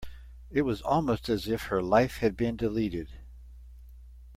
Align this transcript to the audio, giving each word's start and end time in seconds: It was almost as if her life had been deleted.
It 0.49 0.63
was 0.63 0.81
almost 0.81 1.29
as 1.29 1.47
if 1.47 1.65
her 1.67 1.79
life 1.79 2.17
had 2.17 2.35
been 2.35 2.55
deleted. 2.57 3.09